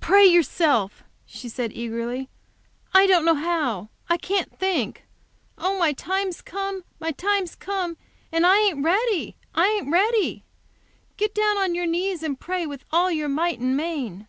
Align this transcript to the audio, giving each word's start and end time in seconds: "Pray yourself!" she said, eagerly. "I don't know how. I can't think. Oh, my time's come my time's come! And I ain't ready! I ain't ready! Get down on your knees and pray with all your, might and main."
"Pray 0.00 0.26
yourself!" 0.26 1.04
she 1.24 1.48
said, 1.48 1.72
eagerly. 1.72 2.28
"I 2.92 3.06
don't 3.06 3.24
know 3.24 3.36
how. 3.36 3.90
I 4.08 4.16
can't 4.16 4.58
think. 4.58 5.04
Oh, 5.56 5.78
my 5.78 5.92
time's 5.92 6.42
come 6.42 6.82
my 6.98 7.12
time's 7.12 7.54
come! 7.54 7.96
And 8.32 8.44
I 8.44 8.56
ain't 8.58 8.82
ready! 8.84 9.36
I 9.54 9.68
ain't 9.68 9.88
ready! 9.92 10.44
Get 11.16 11.32
down 11.32 11.58
on 11.58 11.76
your 11.76 11.86
knees 11.86 12.24
and 12.24 12.40
pray 12.40 12.66
with 12.66 12.84
all 12.90 13.08
your, 13.12 13.28
might 13.28 13.60
and 13.60 13.76
main." 13.76 14.26